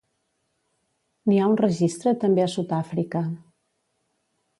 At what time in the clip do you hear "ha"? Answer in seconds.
1.41-1.49